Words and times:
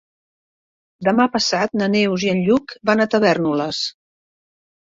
Demà 1.07 1.27
passat 1.35 1.77
na 1.83 1.91
Neus 1.97 2.25
i 2.29 2.33
en 2.33 2.43
Lluc 2.49 2.75
van 2.93 3.07
a 3.07 3.09
Tavèrnoles. 3.15 3.87